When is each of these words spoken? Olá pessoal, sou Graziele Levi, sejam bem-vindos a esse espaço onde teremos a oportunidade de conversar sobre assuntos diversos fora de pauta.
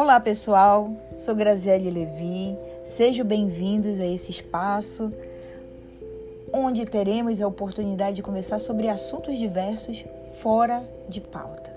Olá 0.00 0.20
pessoal, 0.20 0.92
sou 1.16 1.34
Graziele 1.34 1.90
Levi, 1.90 2.56
sejam 2.84 3.26
bem-vindos 3.26 3.98
a 3.98 4.06
esse 4.06 4.30
espaço 4.30 5.12
onde 6.52 6.84
teremos 6.84 7.42
a 7.42 7.48
oportunidade 7.48 8.14
de 8.14 8.22
conversar 8.22 8.60
sobre 8.60 8.88
assuntos 8.88 9.36
diversos 9.36 10.04
fora 10.34 10.88
de 11.08 11.20
pauta. 11.20 11.76